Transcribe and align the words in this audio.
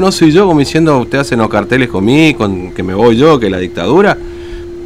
no 0.00 0.12
soy 0.12 0.32
yo, 0.32 0.46
como 0.46 0.60
diciendo, 0.60 0.98
usted 0.98 1.18
hace 1.18 1.36
los 1.36 1.48
carteles 1.48 1.88
conmigo, 1.88 2.38
con 2.38 2.72
que 2.72 2.82
me 2.82 2.94
voy 2.94 3.16
yo, 3.16 3.38
que 3.38 3.50
la 3.50 3.58
dictadura, 3.58 4.16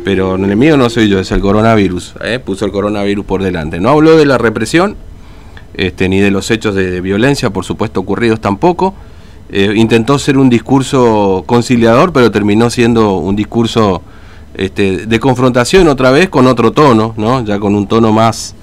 pero 0.05 0.37
el 0.37 0.45
enemigo 0.45 0.77
no 0.77 0.89
soy 0.89 1.09
yo, 1.09 1.19
es 1.19 1.31
el 1.33 1.41
coronavirus, 1.41 2.15
¿eh? 2.23 2.39
puso 2.39 2.65
el 2.65 2.73
coronavirus 2.73 3.25
por 3.25 3.43
delante. 3.43 3.81
No 3.81 3.91
habló 3.91 4.17
de 4.17 4.27
la 4.27 4.39
represión, 4.39 4.97
este, 5.75 6.09
ni 6.09 6.21
de 6.21 6.31
los 6.31 6.51
hechos 6.51 6.75
de, 6.75 7.01
violencia, 7.01 7.51
por 7.51 7.65
supuesto, 7.65 8.01
ocurridos 8.01 8.41
tampoco. 8.41 8.95
Eh, 9.51 9.73
intentó 9.77 10.19
ser 10.19 10.39
un 10.39 10.49
discurso 10.49 11.45
conciliador, 11.47 12.13
pero 12.13 12.31
terminó 12.31 12.71
siendo 12.71 13.17
un 13.17 13.37
discurso 13.37 14.03
este, 14.55 15.07
de 15.07 15.21
confrontación 15.21 15.89
otra 15.89 16.11
vez 16.11 16.29
con 16.29 16.47
otro 16.47 16.73
tono, 16.73 17.15
¿no? 17.17 17.45
ya 17.45 17.59
con 17.59 17.75
un 17.75 17.87
tono 17.87 18.13
más, 18.13 18.55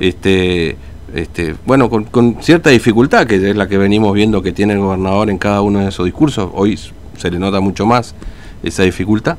este, 0.00 0.76
este, 1.14 1.54
bueno, 1.64 1.88
con, 1.88 2.36
cierta 2.40 2.70
dificultad, 2.70 3.26
que 3.26 3.36
es 3.36 3.56
la 3.56 3.68
que 3.68 3.78
venimos 3.78 4.12
viendo 4.14 4.42
que 4.42 4.52
tiene 4.52 4.74
el 4.74 4.80
gobernador 4.80 5.30
en 5.30 5.38
cada 5.38 5.62
uno 5.62 5.80
de 5.80 5.88
esos 5.88 6.04
discursos. 6.04 6.50
Hoy 6.54 6.78
se 7.16 7.30
le 7.30 7.38
nota 7.38 7.60
mucho 7.60 7.86
más 7.86 8.14
esa 8.62 8.82
dificultad, 8.82 9.36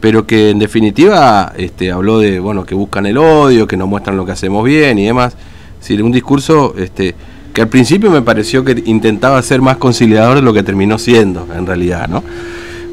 pero 0.00 0.26
que 0.26 0.50
en 0.50 0.58
definitiva 0.58 1.52
este, 1.56 1.90
habló 1.90 2.18
de 2.18 2.40
bueno 2.40 2.64
que 2.64 2.74
buscan 2.74 3.06
el 3.06 3.18
odio, 3.18 3.66
que 3.66 3.76
no 3.76 3.86
muestran 3.86 4.16
lo 4.16 4.26
que 4.26 4.32
hacemos 4.32 4.64
bien 4.64 4.98
y 4.98 5.06
demás. 5.06 5.36
Es 5.80 5.90
un 6.00 6.12
discurso 6.12 6.74
este, 6.76 7.14
que 7.54 7.62
al 7.62 7.68
principio 7.68 8.10
me 8.10 8.22
pareció 8.22 8.64
que 8.64 8.82
intentaba 8.84 9.42
ser 9.42 9.62
más 9.62 9.78
conciliador 9.78 10.36
de 10.36 10.42
lo 10.42 10.52
que 10.52 10.62
terminó 10.62 10.98
siendo, 10.98 11.48
en 11.56 11.66
realidad, 11.66 12.08
¿no? 12.08 12.22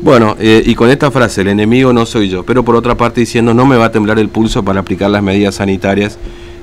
Bueno, 0.01 0.37
eh, 0.39 0.63
y 0.65 0.75
con 0.75 0.89
esta 0.89 1.11
frase, 1.11 1.41
el 1.41 1.47
enemigo 1.47 1.91
no 1.91 2.05
soy 2.05 2.29
yo, 2.29 2.43
pero 2.43 2.63
por 2.63 2.75
otra 2.75 2.95
parte 2.95 3.19
diciendo 3.19 3.53
no 3.53 3.65
me 3.65 3.75
va 3.75 3.85
a 3.85 3.91
temblar 3.91 4.19
el 4.19 4.29
pulso 4.29 4.63
para 4.63 4.79
aplicar 4.79 5.09
las 5.09 5.23
medidas 5.23 5.55
sanitarias 5.55 6.17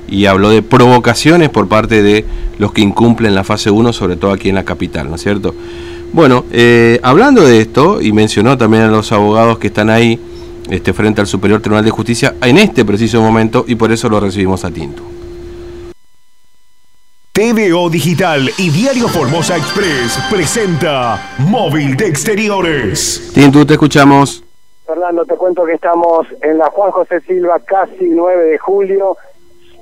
y 0.08 0.26
habló 0.26 0.50
de 0.50 0.62
provocaciones 0.62 1.48
por 1.48 1.68
parte 1.68 2.02
de 2.02 2.24
los 2.58 2.72
que 2.72 2.82
incumplen 2.82 3.34
la 3.34 3.44
fase 3.44 3.70
1, 3.70 3.92
sobre 3.92 4.16
todo 4.16 4.32
aquí 4.32 4.48
en 4.48 4.54
la 4.54 4.64
capital, 4.64 5.08
¿no 5.08 5.16
es 5.16 5.22
cierto? 5.22 5.54
Bueno, 6.12 6.44
eh, 6.52 7.00
hablando 7.02 7.44
de 7.44 7.60
esto, 7.60 8.00
y 8.00 8.12
mencionó 8.12 8.56
también 8.56 8.84
a 8.84 8.88
los 8.88 9.10
abogados 9.10 9.58
que 9.58 9.66
están 9.66 9.90
ahí 9.90 10.20
este, 10.70 10.92
frente 10.92 11.20
al 11.20 11.26
Superior 11.26 11.60
Tribunal 11.60 11.84
de 11.84 11.90
Justicia 11.90 12.34
en 12.40 12.58
este 12.58 12.84
preciso 12.84 13.20
momento, 13.20 13.64
y 13.66 13.74
por 13.74 13.90
eso 13.90 14.08
lo 14.08 14.20
recibimos 14.20 14.64
a 14.64 14.70
Tinto. 14.70 15.02
TVO 17.32 17.90
Digital 17.90 18.48
y 18.58 18.70
Diario 18.70 19.08
Formosa 19.08 19.56
Express 19.56 20.16
presenta 20.30 21.34
Móvil 21.38 21.96
de 21.96 22.06
Exteriores. 22.06 23.32
Tinto, 23.34 23.66
te 23.66 23.72
escuchamos. 23.72 24.44
Fernando, 24.86 25.24
te 25.24 25.34
cuento 25.34 25.64
que 25.64 25.72
estamos 25.72 26.28
en 26.42 26.58
la 26.58 26.66
Juan 26.66 26.92
José 26.92 27.20
Silva, 27.22 27.58
casi 27.66 28.04
9 28.08 28.44
de 28.44 28.58
julio, 28.58 29.16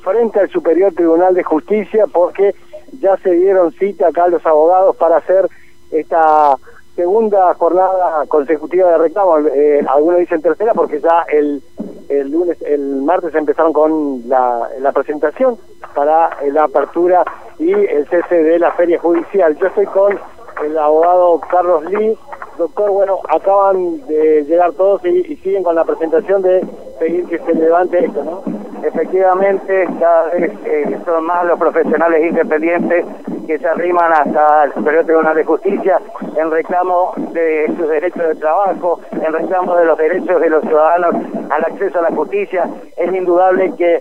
frente 0.02 0.40
al 0.40 0.50
Superior 0.50 0.92
Tribunal 0.94 1.34
de 1.34 1.42
Justicia, 1.42 2.06
porque 2.12 2.54
ya 3.00 3.16
se 3.18 3.30
dieron 3.30 3.72
cita 3.72 4.08
acá 4.08 4.28
los 4.28 4.44
abogados 4.44 4.96
para 4.96 5.16
hacer 5.16 5.48
esta 5.90 6.56
segunda 6.94 7.54
jornada 7.54 8.26
consecutiva 8.26 8.90
de 8.90 8.98
reclamo. 8.98 9.38
Eh, 9.38 9.84
algunos 9.88 10.20
dicen 10.20 10.42
tercera 10.42 10.74
porque 10.74 11.00
ya 11.00 11.24
el 11.32 11.62
el 12.08 12.30
lunes, 12.30 12.60
el 12.62 13.02
martes 13.02 13.34
empezaron 13.34 13.72
con 13.72 14.28
la, 14.28 14.68
la 14.80 14.92
presentación 14.92 15.56
para 15.94 16.30
la 16.50 16.64
apertura 16.64 17.24
y 17.58 17.72
el 17.72 18.06
cese 18.08 18.42
de 18.42 18.58
la 18.58 18.72
feria 18.72 18.98
judicial. 18.98 19.56
Yo 19.56 19.66
estoy 19.66 19.86
con 19.86 20.18
el 20.64 20.78
abogado 20.78 21.40
Carlos 21.50 21.84
Lee. 21.86 22.18
Doctor, 22.58 22.90
bueno, 22.90 23.18
acaban 23.28 24.06
de 24.06 24.44
llegar 24.44 24.72
todos 24.72 25.04
y, 25.06 25.36
siguen 25.36 25.62
con 25.62 25.74
la 25.74 25.84
presentación 25.84 26.42
de 26.42 26.64
pedir 26.98 27.26
que 27.26 27.38
se 27.38 27.54
levante 27.54 28.04
esto, 28.04 28.22
¿no? 28.22 28.42
Efectivamente, 28.82 29.86
cada 30.00 30.28
vez 30.30 30.50
eh, 30.64 30.98
son 31.04 31.24
más 31.24 31.44
los 31.46 31.58
profesionales 31.58 32.24
independientes 32.24 33.04
que 33.46 33.58
se 33.58 33.68
arriman 33.68 34.12
hasta 34.12 34.64
el 34.64 34.72
Superior 34.74 35.04
Tribunal 35.04 35.36
de 35.36 35.44
Justicia 35.44 36.00
en 36.36 36.50
reclamo 36.50 37.12
de 37.32 37.72
sus 37.76 37.88
derechos 37.88 38.28
de 38.28 38.34
trabajo, 38.36 39.00
en 39.12 39.32
reclamo 39.32 39.76
de 39.76 39.84
los 39.84 39.98
derechos 39.98 40.40
de 40.40 40.50
los 40.50 40.62
ciudadanos 40.62 41.14
al 41.50 41.64
acceso 41.64 41.98
a 42.00 42.10
la 42.10 42.16
justicia. 42.16 42.68
Es 42.96 43.12
indudable 43.12 43.72
que 43.76 43.98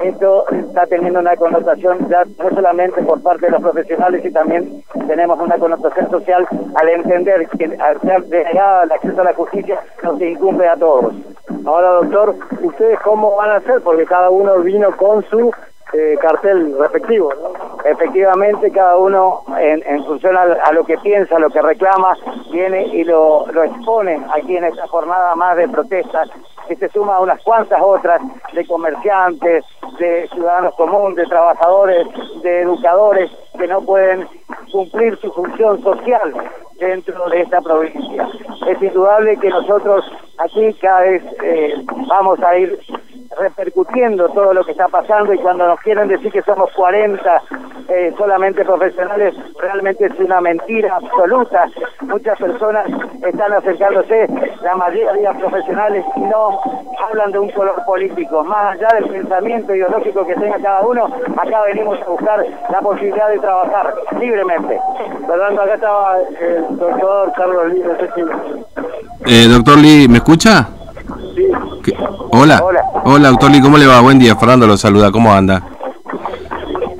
esto 0.00 0.48
está 0.48 0.86
teniendo 0.86 1.20
una 1.20 1.36
connotación 1.36 2.08
ya 2.08 2.24
no 2.38 2.50
solamente 2.50 3.02
por 3.02 3.22
parte 3.22 3.46
de 3.46 3.52
los 3.52 3.60
profesionales, 3.60 4.24
y 4.24 4.32
también 4.32 4.82
tenemos 5.06 5.38
una 5.38 5.58
connotación 5.58 6.10
social 6.10 6.46
al 6.74 6.88
entender 6.88 7.48
que 7.48 7.76
al 7.78 8.00
ser 8.00 8.22
denegada 8.24 8.84
el 8.84 8.92
acceso 8.92 9.20
a 9.20 9.24
la 9.24 9.34
justicia 9.34 9.78
nos 10.02 10.20
incumbe 10.20 10.68
a 10.68 10.76
todos. 10.76 11.14
Ahora, 11.66 11.90
doctor, 11.92 12.34
¿ustedes 12.62 12.98
cómo 13.00 13.36
van 13.36 13.50
a 13.50 13.56
hacer? 13.56 13.82
Porque 13.82 14.06
cada 14.06 14.30
uno 14.30 14.58
vino 14.60 14.96
con 14.96 15.22
su 15.24 15.50
eh, 15.92 16.16
cartel 16.20 16.76
respectivo. 16.78 17.30
Efectivamente, 17.84 18.70
cada 18.70 18.96
uno 18.96 19.42
en, 19.58 20.04
función 20.04 20.36
a, 20.36 20.72
lo 20.72 20.84
que 20.84 20.96
piensa, 20.98 21.38
lo 21.38 21.50
que 21.50 21.60
reclama, 21.60 22.16
viene 22.52 22.86
y 22.86 23.04
lo, 23.04 23.46
lo 23.52 23.64
expone 23.64 24.24
aquí 24.34 24.56
en 24.56 24.64
esta 24.64 24.86
jornada 24.86 25.34
más 25.34 25.56
de 25.56 25.68
protestas, 25.68 26.30
que 26.68 26.76
se 26.76 26.88
suma 26.90 27.16
a 27.16 27.20
unas 27.20 27.42
cuantas 27.42 27.80
otras 27.82 28.22
de 28.54 28.66
comerciantes, 28.66 29.64
de 29.98 30.28
ciudadanos 30.32 30.74
comunes, 30.76 31.16
de 31.16 31.26
trabajadores, 31.26 32.06
de 32.42 32.62
educadores 32.62 33.30
que 33.58 33.66
no 33.66 33.82
pueden 33.82 34.26
cumplir 34.70 35.18
su 35.18 35.30
función 35.32 35.82
social 35.82 36.32
dentro 36.80 37.28
de 37.28 37.42
esta 37.42 37.60
provincia. 37.60 38.28
Es 38.66 38.82
indudable 38.82 39.36
que 39.36 39.50
nosotros 39.50 40.04
aquí 40.38 40.72
cada 40.80 41.02
vez 41.02 41.22
eh, 41.44 41.74
vamos 42.08 42.40
a 42.42 42.58
ir 42.58 42.78
repercutiendo 43.38 44.28
todo 44.30 44.52
lo 44.52 44.64
que 44.64 44.72
está 44.72 44.88
pasando 44.88 45.32
y 45.32 45.38
cuando 45.38 45.66
nos 45.66 45.78
quieren 45.80 46.08
decir 46.08 46.32
que 46.32 46.42
somos 46.42 46.70
40 46.72 47.42
eh, 47.90 48.14
solamente 48.16 48.64
profesionales, 48.64 49.34
realmente 49.60 50.06
es 50.06 50.18
una 50.20 50.40
mentira 50.40 50.96
absoluta. 50.96 51.66
Muchas 52.02 52.38
personas 52.38 52.86
están 53.26 53.52
acercándose, 53.52 54.28
la 54.62 54.76
mayoría 54.76 55.32
profesionales, 55.32 56.04
y 56.16 56.20
no 56.20 56.60
hablan 57.04 57.32
de 57.32 57.40
un 57.40 57.50
color 57.50 57.84
político. 57.84 58.44
Más 58.44 58.76
allá 58.76 58.88
del 58.94 59.08
pensamiento 59.08 59.74
ideológico 59.74 60.24
que 60.24 60.34
tenga 60.34 60.58
cada 60.58 60.82
uno, 60.82 61.06
acá 61.36 61.62
venimos 61.66 62.00
a 62.00 62.10
buscar 62.10 62.46
la 62.70 62.80
posibilidad 62.80 63.28
de 63.28 63.38
trabajar 63.38 63.94
libremente. 64.20 64.78
Fernando, 65.26 65.62
acá 65.62 65.74
estaba 65.74 66.18
el 66.40 66.78
doctor 66.78 67.32
Carlos 67.36 67.72
Lee, 67.72 67.82
eh, 69.26 69.48
doctor 69.48 69.78
Lee, 69.78 70.06
¿me 70.08 70.18
escucha? 70.18 70.68
Hola. 72.30 72.62
Hola. 73.04 73.28
doctor 73.30 73.50
Lee, 73.50 73.60
¿cómo 73.60 73.78
le 73.78 73.86
va? 73.86 74.00
Buen 74.00 74.18
día, 74.18 74.36
Fernando 74.36 74.66
lo 74.66 74.76
saluda, 74.76 75.10
¿cómo 75.10 75.32
anda? 75.32 75.62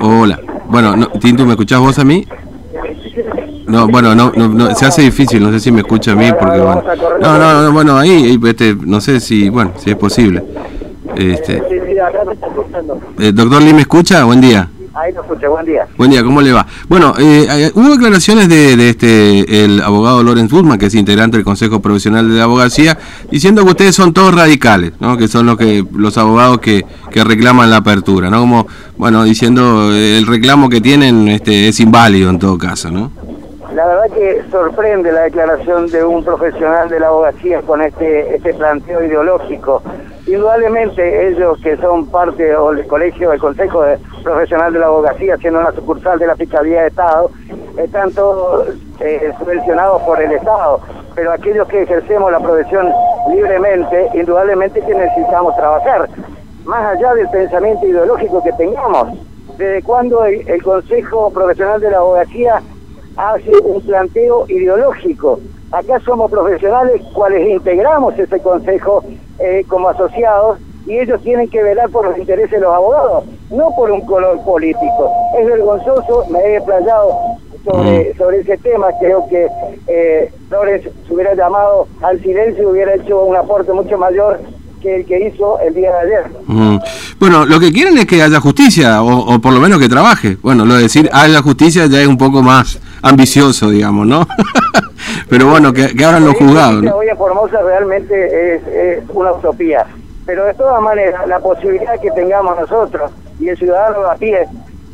Hola. 0.01 0.39
Bueno, 0.71 0.97
no, 0.97 1.09
Tinto, 1.09 1.45
¿me 1.45 1.53
escuchás 1.53 1.81
vos 1.81 1.99
a 1.99 2.05
mí? 2.05 2.25
No, 3.67 3.89
bueno, 3.89 4.15
no, 4.15 4.31
no, 4.31 4.75
se 4.75 4.87
hace 4.87 5.03
difícil, 5.03 5.43
no 5.43 5.51
sé 5.51 5.61
si 5.61 5.73
me 5.73 5.81
escucha 5.81 6.13
a 6.13 6.15
mí, 6.15 6.27
porque 6.39 6.59
bueno. 6.61 6.83
No, 7.21 7.39
no, 7.39 7.63
no, 7.63 7.73
bueno, 7.73 7.97
ahí, 7.97 8.39
este, 8.45 8.75
no 8.75 9.01
sé 9.01 9.21
si, 9.21 9.49
bueno, 9.49 9.73
si 9.77 9.91
es 9.91 9.97
posible. 9.97 10.43
Este, 11.17 11.63
eh, 13.19 13.33
doctor 13.33 13.63
Lee, 13.63 13.75
¿me 13.75 13.81
escucha? 13.83 14.25
Buen 14.25 14.41
día. 14.41 14.69
Ahí 15.01 15.15
lo 15.15 15.23
escuché, 15.23 15.49
buen 15.49 15.65
día. 15.65 15.87
Buen 15.97 16.11
día, 16.11 16.23
¿cómo 16.23 16.43
le 16.43 16.53
va? 16.53 16.67
Bueno, 16.87 17.15
eh, 17.19 17.47
eh, 17.49 17.71
hubo 17.75 17.89
declaraciones 17.89 18.51
de, 18.51 18.91
este 18.91 19.65
el 19.65 19.81
abogado 19.81 20.23
Lorenz 20.23 20.53
Guzmán, 20.53 20.79
que 20.79 20.87
es 20.87 20.95
integrante 20.95 21.39
del 21.39 21.45
Consejo 21.45 21.81
Profesional 21.81 22.29
de 22.29 22.37
la 22.37 22.45
Abogacía, 22.45 22.99
diciendo 23.31 23.65
que 23.65 23.71
ustedes 23.71 23.95
son 23.95 24.13
todos 24.13 24.35
radicales, 24.35 24.93
¿no? 25.01 25.17
que 25.17 25.27
son 25.27 25.47
los 25.47 25.57
que 25.57 25.83
los 25.97 26.19
abogados 26.19 26.59
que, 26.59 26.85
que 27.11 27.25
reclaman 27.25 27.71
la 27.71 27.79
apertura, 27.79 28.29
¿no? 28.29 28.41
Como, 28.41 28.67
bueno, 28.99 29.25
diciendo 29.25 29.91
eh, 29.91 30.19
el 30.19 30.27
reclamo 30.27 30.69
que 30.69 30.83
tienen 30.83 31.29
este 31.29 31.69
es 31.69 31.81
inválido 31.81 32.29
en 32.29 32.39
todo 32.39 32.59
caso, 32.59 32.91
¿no? 32.91 33.11
La 33.75 33.87
verdad 33.87 34.15
que 34.15 34.43
sorprende 34.51 35.13
la 35.13 35.23
declaración 35.23 35.87
de 35.87 36.05
un 36.05 36.23
profesional 36.23 36.91
de 36.91 37.01
la 37.01 37.07
abogacía 37.07 37.63
con 37.63 37.81
este, 37.81 38.37
este 38.37 38.53
planteo 38.53 39.03
ideológico. 39.03 39.83
Indudablemente 40.27 41.29
ellos 41.29 41.59
que 41.63 41.77
son 41.79 42.07
parte 42.07 42.43
del 42.45 42.87
colegio, 42.87 43.31
del 43.31 43.41
Consejo 43.41 43.83
Profesional 44.23 44.73
de 44.73 44.79
la 44.79 44.87
Abogacía, 44.87 45.37
siendo 45.39 45.61
una 45.61 45.73
sucursal 45.73 46.19
de 46.19 46.27
la 46.27 46.37
Fiscalía 46.37 46.83
de 46.83 46.89
Estado, 46.89 47.31
están 47.77 48.13
todos 48.13 48.69
eh, 49.01 49.33
subvencionados 49.39 50.03
por 50.03 50.21
el 50.21 50.33
Estado. 50.33 50.81
Pero 51.15 51.33
aquellos 51.33 51.67
que 51.69 51.83
ejercemos 51.83 52.31
la 52.31 52.39
profesión 52.39 52.89
libremente, 53.33 54.09
indudablemente 54.15 54.81
que 54.81 54.95
necesitamos 54.95 55.57
trabajar. 55.57 56.09
Más 56.65 56.97
allá 56.97 57.15
del 57.15 57.29
pensamiento 57.31 57.87
ideológico 57.87 58.43
que 58.45 58.53
tengamos, 58.53 59.19
¿desde 59.57 59.83
cuándo 59.83 60.25
el 60.25 60.63
Consejo 60.63 61.31
Profesional 61.31 61.81
de 61.81 61.91
la 61.91 61.99
Abogacía 61.99 62.63
hace 63.29 63.51
un 63.63 63.81
planteo 63.83 64.47
ideológico. 64.49 65.41
Acá 65.71 66.01
somos 66.01 66.31
profesionales 66.31 67.01
cuales 67.13 67.49
integramos 67.49 68.19
ese 68.19 68.41
consejo 68.41 69.05
eh, 69.39 69.65
como 69.69 69.89
asociados 69.89 70.59
y 70.87 70.99
ellos 70.99 71.23
tienen 71.23 71.49
que 71.49 71.63
velar 71.63 71.91
por 71.91 72.07
los 72.07 72.19
intereses 72.19 72.51
de 72.51 72.61
los 72.61 72.75
abogados, 72.75 73.25
no 73.51 73.71
por 73.77 73.91
un 73.91 74.01
color 74.01 74.43
político. 74.45 75.13
Es 75.39 75.47
vergonzoso, 75.47 76.25
me 76.31 76.57
he 76.57 76.61
playado 76.63 77.11
sobre, 77.65 78.13
mm. 78.13 78.19
sobre 78.19 78.41
ese 78.41 78.57
tema, 78.59 78.87
creo 78.99 79.25
que 79.29 79.47
eh, 79.87 80.33
Flores 80.49 80.83
se 81.07 81.15
hubiera 81.15 81.35
llamado 81.35 81.87
al 82.03 82.21
silencio 82.21 82.63
y 82.63 82.67
hubiera 82.67 82.95
hecho 82.95 83.23
un 83.23 83.37
aporte 83.37 83.73
mucho 83.73 83.99
mayor 83.99 84.41
que 84.81 84.97
el 84.97 85.07
que 85.07 85.29
hizo 85.29 85.61
el 85.61 85.75
día 85.75 85.93
de 85.93 85.99
ayer. 85.99 86.31
Mm. 86.47 86.79
Bueno, 87.21 87.45
lo 87.45 87.61
que 87.61 87.71
quieren 87.71 87.99
es 87.99 88.07
que 88.07 88.23
haya 88.23 88.41
justicia, 88.41 89.03
o, 89.03 89.39
por 89.39 89.53
lo 89.53 89.61
menos 89.61 89.79
que 89.79 89.89
trabaje. 89.89 90.39
Bueno, 90.43 90.65
lo 90.65 90.75
de 90.75 90.83
decir 90.83 91.09
haya 91.13 91.43
justicia 91.43 91.87
ya 91.87 92.01
es 92.01 92.09
un 92.09 92.17
poco 92.17 92.43
más 92.43 92.81
ambicioso, 93.03 93.71
digamos, 93.71 94.07
¿no? 94.07 94.27
Pero 95.29 95.49
bueno, 95.49 95.73
que, 95.73 95.95
que 95.95 96.05
abran 96.05 96.25
los 96.25 96.35
juzgados. 96.35 96.85
Hoy 96.93 97.09
en 97.09 97.17
Formosa 97.17 97.61
realmente 97.63 98.55
es, 98.55 99.03
una 99.11 99.33
utopía. 99.33 99.87
Pero 100.27 100.45
de 100.45 100.55
todas 100.55 100.81
maneras, 100.83 101.27
la 101.27 101.39
posibilidad 101.41 102.01
que 102.01 102.11
tengamos 102.11 102.59
nosotros 102.59 103.11
y 103.39 103.49
el 103.49 103.57
ciudadano 103.57 104.07
a 104.09 104.15
pie 104.17 104.47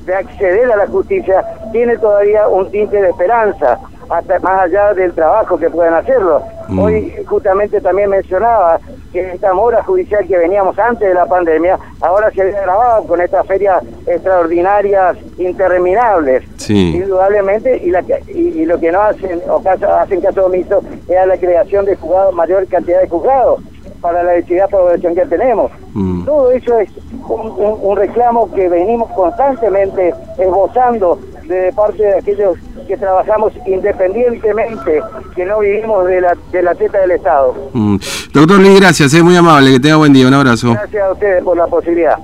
de 0.04 0.14
acceder 0.14 0.70
a 0.70 0.76
la 0.76 0.86
justicia 0.86 1.44
tiene 1.72 1.98
todavía 1.98 2.48
un 2.48 2.70
tinte 2.70 3.00
de 3.00 3.10
esperanza, 3.10 3.78
hasta 4.08 4.38
más 4.40 4.62
allá 4.62 4.94
del 4.94 5.12
trabajo 5.12 5.58
que 5.58 5.70
puedan 5.70 5.94
hacerlo. 5.94 6.42
Mm. 6.68 6.78
Hoy 6.78 7.12
justamente 7.26 7.80
también 7.80 8.10
mencionaba 8.10 8.80
que 9.12 9.32
esta 9.32 9.52
mora 9.54 9.82
judicial 9.82 10.26
que 10.26 10.36
veníamos 10.36 10.78
antes 10.78 11.08
de 11.08 11.14
la 11.14 11.26
pandemia, 11.26 11.78
ahora 12.00 12.30
se 12.30 12.42
había 12.42 12.60
grabado 12.62 13.04
con 13.06 13.20
estas 13.20 13.46
ferias 13.46 13.82
extraordinarias 14.06 15.16
interminables, 15.38 16.44
indudablemente, 16.68 17.78
y, 17.78 17.90
la, 17.90 18.04
y, 18.28 18.64
lo 18.64 18.78
que 18.78 18.92
no 18.92 19.00
hacen 19.00 19.40
o 19.48 19.62
hacen 19.68 20.20
caso 20.20 20.46
omiso 20.46 20.82
es 21.08 21.26
la 21.26 21.36
creación 21.38 21.84
de 21.84 21.96
juzgados, 21.96 22.34
mayor 22.34 22.66
cantidad 22.66 23.00
de 23.00 23.08
juzgados 23.08 23.62
para 24.00 24.22
la 24.22 24.32
densidad 24.32 24.66
de 24.66 24.70
población 24.70 25.14
que 25.14 25.26
tenemos. 25.26 25.72
Mm. 25.94 26.24
Todo 26.24 26.50
eso 26.50 26.78
es 26.78 26.90
un, 27.28 27.96
reclamo 27.96 28.50
que 28.52 28.68
venimos 28.68 29.10
constantemente 29.12 30.14
esbozando 30.38 31.18
de 31.48 31.72
parte 31.72 32.02
de 32.02 32.18
aquellos 32.18 32.58
que 32.86 32.96
trabajamos 32.96 33.52
independientemente, 33.66 35.02
que 35.34 35.44
no 35.44 35.60
vivimos 35.60 36.06
de 36.06 36.20
la, 36.20 36.36
de 36.52 36.62
la 36.62 36.74
teta 36.74 36.98
del 37.00 37.12
Estado. 37.12 37.54
Mm. 37.72 37.96
Doctor 38.32 38.60
Lee, 38.60 38.76
gracias, 38.76 39.12
es 39.14 39.22
muy 39.22 39.36
amable, 39.36 39.72
que 39.72 39.80
tenga 39.80 39.96
buen 39.96 40.12
día, 40.12 40.26
un 40.26 40.34
abrazo. 40.34 40.72
Gracias 40.72 41.02
a 41.02 41.12
ustedes 41.12 41.42
por 41.44 41.56
la 41.56 41.66
posibilidad. 41.66 42.18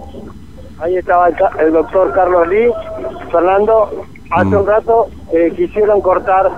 Ahí 0.80 0.96
estaba 0.96 1.28
el, 1.28 1.72
doctor 1.72 2.12
Carlos 2.12 2.48
Lee. 2.48 2.70
Fernando, 3.30 4.04
hace 4.30 4.46
mm. 4.46 4.54
un 4.54 4.66
rato 4.66 5.06
eh, 5.32 5.52
quisieron 5.56 6.00
cortar 6.00 6.50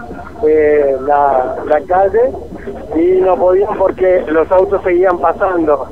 eh, 0.47 0.97
la, 1.07 1.57
la 1.67 1.81
calle 1.83 2.33
y 2.97 3.21
no 3.21 3.37
podían 3.37 3.77
porque 3.79 4.25
los 4.29 4.51
autos 4.51 4.83
seguían 4.83 5.19
pasando. 5.19 5.89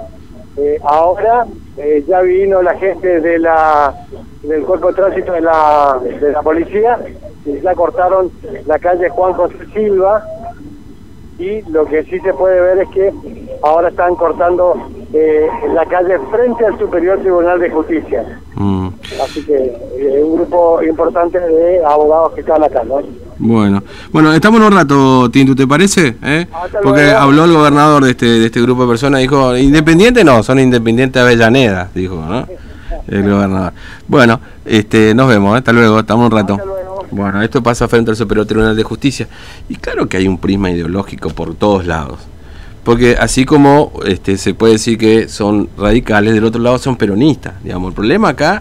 Eh, 0.57 0.79
ahora 0.85 1.47
eh, 1.79 2.05
ya 2.07 2.21
vino 2.21 2.61
la 2.63 2.75
gente 2.77 3.21
de 3.21 3.39
la 3.39 3.95
del 4.43 4.63
cuerpo 4.65 4.89
de 4.89 4.95
tránsito 4.95 5.33
de 5.33 5.41
la, 5.41 5.99
de 6.03 6.33
la 6.33 6.43
policía 6.43 6.99
y 7.47 7.61
ya 7.61 7.75
cortaron 7.75 8.31
la 8.67 8.79
calle 8.79 9.09
Juan 9.09 9.33
José 9.33 9.57
Silva 9.73 10.23
y 11.39 11.63
lo 11.71 11.87
que 11.87 12.03
sí 12.05 12.19
se 12.21 12.35
puede 12.35 12.61
ver 12.61 12.79
es 12.81 12.89
que 12.91 13.13
ahora 13.63 13.89
están 13.89 14.15
cortando 14.17 14.75
eh, 15.15 15.49
la 15.73 15.87
calle 15.87 16.19
frente 16.31 16.67
al 16.67 16.79
Superior 16.79 17.19
Tribunal 17.21 17.59
de 17.59 17.71
Justicia. 17.71 18.41
Mm. 18.55 18.89
Así 19.23 19.45
que 19.47 20.23
un 20.23 20.37
grupo 20.37 20.83
importante 20.83 21.39
de 21.41 21.85
abogados 21.85 22.33
que 22.35 22.41
están 22.43 22.63
acá, 22.63 22.83
¿no? 22.85 23.01
Bueno, 23.45 23.83
bueno, 24.13 24.33
estamos 24.33 24.61
en 24.61 24.67
un 24.69 24.73
rato, 24.73 25.29
Tintu, 25.29 25.57
¿te 25.57 25.67
parece? 25.67 26.17
¿Eh? 26.23 26.47
Porque 26.81 27.11
habló 27.11 27.45
el 27.45 27.53
gobernador 27.53 28.05
de 28.05 28.13
este, 28.13 28.27
de 28.27 28.47
este 28.47 28.63
grupo 28.63 28.83
de 28.83 28.89
personas, 28.89 29.21
dijo, 29.21 29.57
independiente 29.57 30.23
no, 30.23 30.45
son 30.45 30.61
independientes 30.61 31.21
Avellaneda, 31.21 31.91
dijo, 31.93 32.25
¿no? 32.25 32.47
El 33.09 33.29
gobernador. 33.29 33.73
Bueno, 34.07 34.41
este, 34.65 35.13
nos 35.13 35.27
vemos, 35.27 35.57
¿eh? 35.57 35.59
hasta 35.59 35.73
luego, 35.73 35.99
estamos 35.99 36.27
un 36.27 36.31
rato. 36.31 36.57
Bueno, 37.11 37.43
esto 37.43 37.61
pasa 37.65 37.89
frente 37.89 38.13
al 38.13 38.17
Superior 38.17 38.47
Tribunal 38.47 38.77
de 38.77 38.85
Justicia. 38.85 39.27
Y 39.69 39.75
claro 39.75 40.09
que 40.09 40.19
hay 40.19 40.29
un 40.29 40.39
prisma 40.39 40.71
ideológico 40.71 41.31
por 41.31 41.57
todos 41.57 41.85
lados. 41.85 42.21
Porque 42.85 43.17
así 43.19 43.45
como 43.45 43.93
este, 44.07 44.39
se 44.39 44.55
puede 44.55 44.75
decir 44.75 44.99
que 44.99 45.29
son 45.29 45.69
radicales, 45.77 46.35
del 46.35 46.45
otro 46.45 46.61
lado 46.61 46.79
son 46.79 46.97
peronistas. 46.97 47.55
Digamos, 47.63 47.89
el 47.89 47.95
problema 47.95 48.31
acá 48.31 48.61